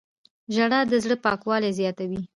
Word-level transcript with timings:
•ژړا 0.53 0.79
د 0.87 0.93
زړه 1.03 1.15
پاکوالی 1.25 1.71
زیاتوي. 1.79 2.19